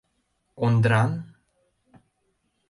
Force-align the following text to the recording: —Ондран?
—Ондран? 0.65 1.11